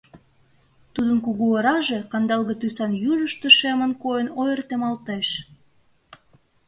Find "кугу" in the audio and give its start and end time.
1.25-1.45